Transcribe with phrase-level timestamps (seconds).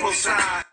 [0.00, 0.64] Hey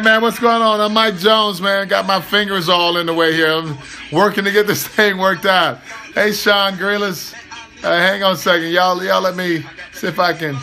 [0.00, 0.80] man, what's going on?
[0.80, 1.86] I'm Mike Jones, man.
[1.86, 3.52] Got my fingers all in the way here.
[3.52, 3.78] I'm
[4.10, 5.78] working to get this thing worked out.
[6.12, 7.34] Hey Sean Grealis,
[7.84, 9.00] uh, hang on a second, y'all.
[9.02, 10.56] Y'all let me see if I can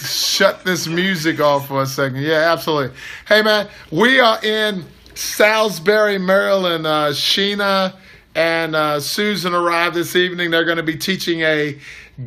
[0.00, 2.20] shut this music off for a second.
[2.20, 2.96] Yeah, absolutely.
[3.28, 6.84] Hey man, we are in Salisbury, Maryland.
[6.84, 7.94] Uh, Sheena
[8.34, 10.50] and uh, Susan arrived this evening.
[10.50, 11.78] They're going to be teaching a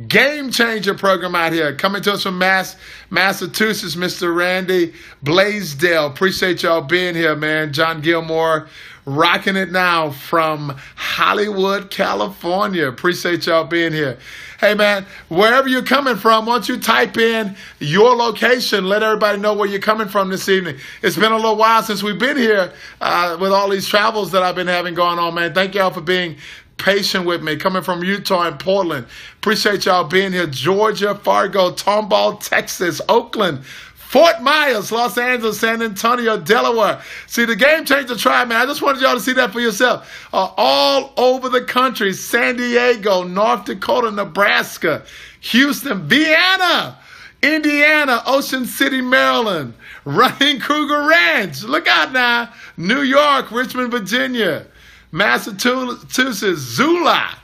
[0.07, 1.73] game changer program out here.
[1.75, 2.75] Coming to us from Mass,
[3.09, 4.35] Massachusetts, Mr.
[4.35, 4.93] Randy
[5.23, 6.07] Blaisdell.
[6.07, 7.73] Appreciate y'all being here, man.
[7.73, 8.67] John Gilmore
[9.05, 12.87] rocking it now from Hollywood, California.
[12.87, 14.17] Appreciate y'all being here.
[14.59, 19.53] Hey man, wherever you're coming from, once you type in your location, let everybody know
[19.53, 20.77] where you're coming from this evening.
[21.01, 24.43] It's been a little while since we've been here uh, with all these travels that
[24.43, 25.53] I've been having going on, man.
[25.53, 26.35] Thank y'all for being
[26.77, 27.55] patient with me.
[27.55, 29.07] Coming from Utah and Portland.
[29.37, 30.47] Appreciate y'all being here.
[30.47, 33.65] Georgia, Fargo, Tomball, Texas, Oakland,
[34.07, 37.01] Fort Myers, Los Angeles, San Antonio, Delaware.
[37.25, 40.29] See, the Game Changer Tribe, man, I just wanted y'all to see that for yourself.
[40.31, 45.03] Uh, all over the country San Diego, North Dakota, Nebraska,
[45.41, 46.97] Houston, Vienna,
[47.43, 49.73] Indiana, Ocean City, Maryland,
[50.05, 51.63] Running Kruger Ranch.
[51.63, 52.53] Look out now.
[52.77, 54.67] New York, Richmond, Virginia.
[55.11, 57.37] Massachusetts, Zula.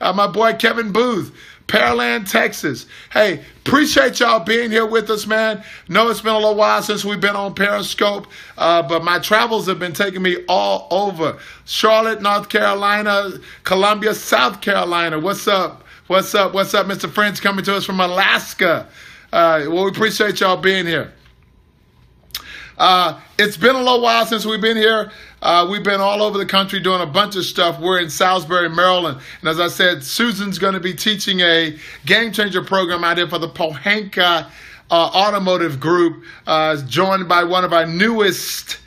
[0.00, 1.32] Uh, my boy Kevin Booth,
[1.68, 2.86] Pearland, Texas.
[3.12, 5.62] Hey, appreciate y'all being here with us, man.
[5.88, 8.26] Know it's been a little while since we've been on Periscope,
[8.58, 11.38] uh, but my travels have been taking me all over.
[11.64, 13.30] Charlotte, North Carolina,
[13.64, 15.18] Columbia, South Carolina.
[15.18, 15.84] What's up?
[16.08, 16.52] What's up?
[16.52, 17.10] What's up, Mr.
[17.10, 18.88] French coming to us from Alaska?
[19.32, 21.12] Uh, well, we appreciate y'all being here.
[22.78, 25.10] Uh, it's been a little while since we've been here.
[25.40, 27.80] Uh, we've been all over the country doing a bunch of stuff.
[27.80, 29.20] We're in Salisbury, Maryland.
[29.40, 33.28] And as I said, Susan's going to be teaching a game changer program out here
[33.28, 34.50] for the Pohanka
[34.90, 38.78] uh, Automotive Group, uh, joined by one of our newest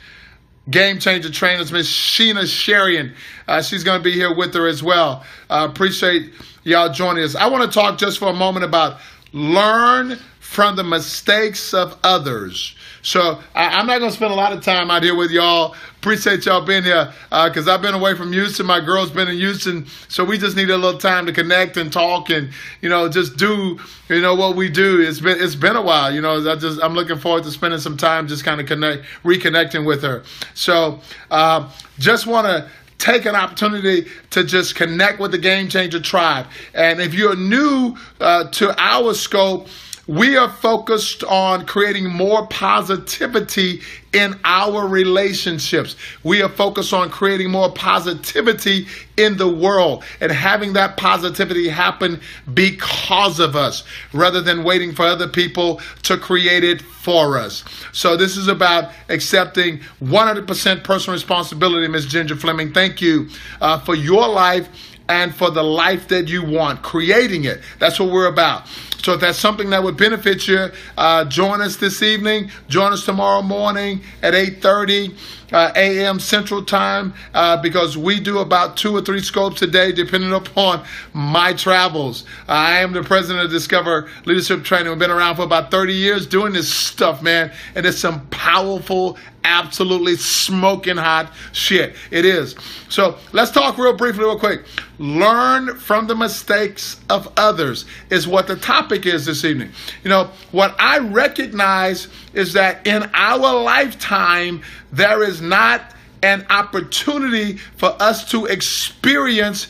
[0.70, 3.14] game changer trainers, Miss Sheena Sherian.
[3.48, 5.24] Uh, she's going to be here with her as well.
[5.50, 6.32] Uh, appreciate
[6.64, 7.36] y'all joining us.
[7.36, 9.00] I want to talk just for a moment about
[9.34, 12.76] learn from the mistakes of others.
[13.02, 15.76] So I, am not going to spend a lot of time out here with y'all.
[15.98, 18.66] Appreciate y'all being here because uh, I've been away from Houston.
[18.66, 21.92] My girl's been in Houston, so we just need a little time to connect and
[21.92, 22.52] talk and
[22.82, 25.02] you know just do you know what we do.
[25.02, 26.14] It's been it's been a while.
[26.14, 29.04] You know, I just I'm looking forward to spending some time just kind of connect
[29.24, 30.24] reconnecting with her.
[30.54, 31.02] So
[31.32, 36.46] uh, just want to take an opportunity to just connect with the Game Changer tribe.
[36.74, 39.68] And if you're new uh, to our scope,
[40.08, 43.82] we are focused on creating more positivity
[44.14, 45.96] in our relationships.
[46.24, 52.22] We are focused on creating more positivity in the world and having that positivity happen
[52.54, 53.84] because of us
[54.14, 57.64] rather than waiting for other people to create it for us.
[57.92, 62.06] So, this is about accepting 100% personal responsibility, Ms.
[62.06, 62.74] Ginger Fleming.
[62.74, 63.28] Thank you
[63.60, 64.70] uh, for your life
[65.08, 67.62] and for the life that you want, creating it.
[67.80, 68.68] That's what we're about.
[69.06, 72.50] So if that's something that would benefit you, uh, join us this evening.
[72.70, 75.16] Join us tomorrow morning at 8.30
[75.52, 76.20] uh, a.m.
[76.20, 80.84] Central Time uh, because we do about two or three scopes a day depending upon
[81.14, 82.26] my travels.
[82.48, 84.90] I am the president of Discover Leadership Training.
[84.90, 87.52] We've been around for about 30 years doing this stuff, man.
[87.76, 91.96] And it's some powerful absolutely smoking hot shit.
[92.12, 92.56] It is.
[92.90, 94.66] So let's talk real briefly, real quick.
[94.98, 99.72] Learn from the mistakes of others is what the topic is this evening.
[100.04, 107.58] You know, what I recognize is that in our lifetime, there is not an opportunity
[107.78, 109.68] for us to experience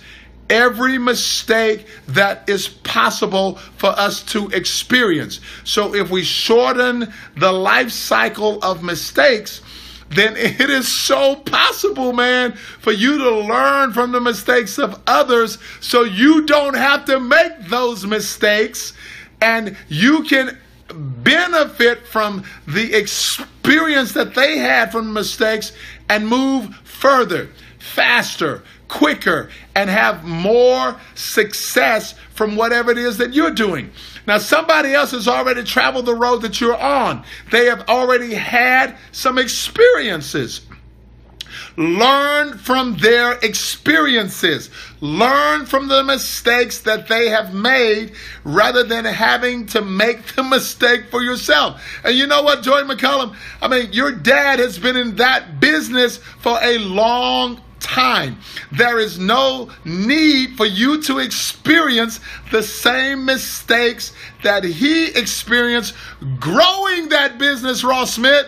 [0.49, 5.41] every mistake that is possible for us to experience.
[5.63, 9.61] So if we shorten the life cycle of mistakes,
[10.09, 15.57] then it is so possible, man, for you to learn from the mistakes of others
[15.81, 18.93] so you don't have to make those mistakes
[19.41, 20.57] and you can
[20.93, 25.71] benefit from the experience that they had from mistakes
[26.09, 27.49] and move further,
[27.79, 33.91] faster, quicker, and have more success from whatever it is that you're doing.
[34.27, 38.97] Now, somebody else has already traveled the road that you're on, they have already had
[39.11, 40.61] some experiences.
[41.77, 44.69] Learn from their experiences.
[45.01, 48.13] Learn from the mistakes that they have made
[48.43, 51.81] rather than having to make the mistake for yourself.
[52.03, 53.35] And you know what, Joy McCullum?
[53.61, 58.37] I mean, your dad has been in that business for a long time.
[58.71, 62.19] There is no need for you to experience
[62.51, 64.11] the same mistakes
[64.43, 65.93] that he experienced
[66.39, 68.47] growing that business, Ross Smith.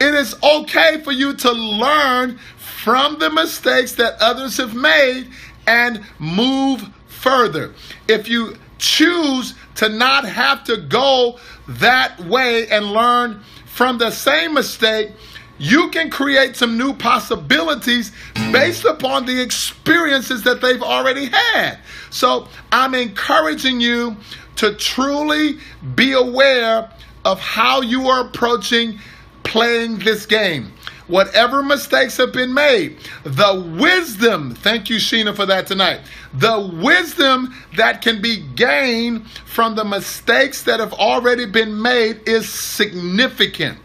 [0.00, 5.28] It is okay for you to learn from the mistakes that others have made
[5.66, 7.74] and move further.
[8.08, 11.38] If you choose to not have to go
[11.68, 15.12] that way and learn from the same mistake,
[15.60, 18.10] you can create some new possibilities
[18.50, 21.78] based upon the experiences that they've already had.
[22.10, 24.16] So I'm encouraging you
[24.56, 25.58] to truly
[25.94, 26.90] be aware
[27.24, 28.98] of how you are approaching
[29.44, 30.72] playing this game
[31.10, 36.00] whatever mistakes have been made, the wisdom, thank you, Sheena, for that tonight,
[36.32, 42.48] the wisdom that can be gained from the mistakes that have already been made is
[42.48, 43.78] significant.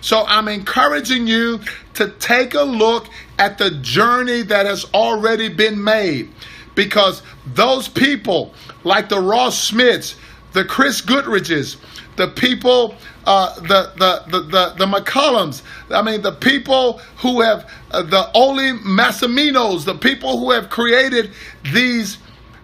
[0.00, 1.60] So I'm encouraging you
[1.94, 3.08] to take a look
[3.38, 6.30] at the journey that has already been made.
[6.74, 7.22] Because
[7.54, 8.54] those people,
[8.84, 10.16] like the Ross Smiths,
[10.52, 11.76] the Chris Goodridges,
[12.16, 12.94] the people
[13.26, 18.30] uh, the, the, the, the, the McCullums, I mean, the people who have, uh, the
[18.32, 21.32] Ole Massiminos, the people who have created
[21.72, 22.18] these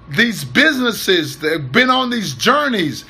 [0.09, 3.05] these businesses that have been on these journeys,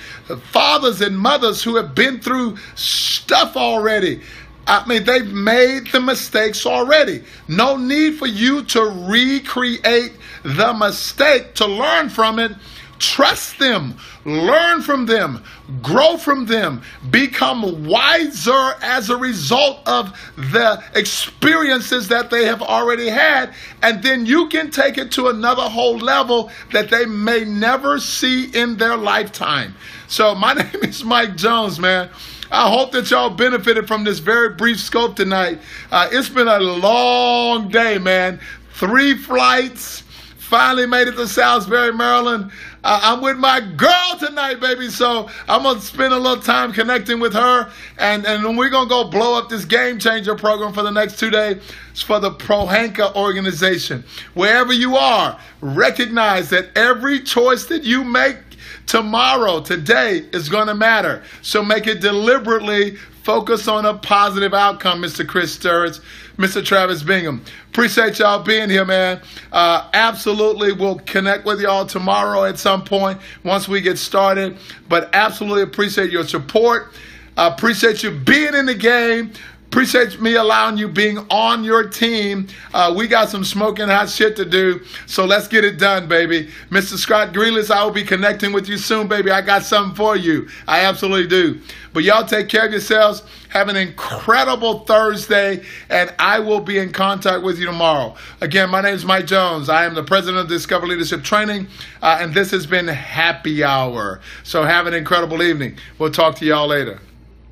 [0.50, 4.22] fathers and mothers who have been through stuff already.
[4.66, 7.22] I mean, they've made the mistakes already.
[7.46, 10.12] No need for you to recreate
[10.42, 12.52] the mistake to learn from it
[12.98, 13.96] Trust them,
[14.26, 15.42] learn from them,
[15.82, 23.08] grow from them, become wiser as a result of the experiences that they have already
[23.08, 23.54] had.
[23.82, 28.46] And then you can take it to another whole level that they may never see
[28.46, 29.74] in their lifetime.
[30.08, 32.10] So, my name is Mike Jones, man.
[32.50, 35.60] I hope that y'all benefited from this very brief scope tonight.
[35.90, 38.40] Uh, it's been a long day, man.
[38.74, 40.04] Three flights
[40.46, 42.52] Finally made it to Salisbury, Maryland.
[42.84, 44.90] Uh, I'm with my girl tonight, baby.
[44.90, 49.02] So I'm gonna spend a little time connecting with her, and and we're gonna go
[49.10, 51.60] blow up this game changer program for the next two days
[51.94, 54.04] for the Pohanka organization.
[54.34, 58.36] Wherever you are, recognize that every choice that you make
[58.86, 61.22] tomorrow, today, is gonna matter.
[61.42, 62.96] So make it deliberately
[63.26, 65.26] Focus on a positive outcome, Mr.
[65.26, 66.00] Chris Sturridge,
[66.36, 66.64] Mr.
[66.64, 67.42] Travis Bingham.
[67.70, 69.20] Appreciate y'all being here, man.
[69.50, 74.56] Uh, absolutely, we'll connect with y'all tomorrow at some point once we get started.
[74.88, 76.92] But absolutely appreciate your support.
[77.36, 79.32] I appreciate you being in the game.
[79.76, 82.48] Appreciate me allowing you being on your team.
[82.72, 86.48] Uh, we got some smoking hot shit to do, so let's get it done, baby.
[86.70, 86.96] Mr.
[86.96, 89.30] Scott Grealish, I will be connecting with you soon, baby.
[89.30, 90.48] I got something for you.
[90.66, 91.60] I absolutely do.
[91.92, 93.22] But y'all take care of yourselves.
[93.50, 98.16] Have an incredible Thursday, and I will be in contact with you tomorrow.
[98.40, 99.68] Again, my name is Mike Jones.
[99.68, 101.66] I am the president of Discover Leadership Training,
[102.00, 104.22] uh, and this has been Happy Hour.
[104.42, 105.76] So have an incredible evening.
[105.98, 106.98] We'll talk to y'all later.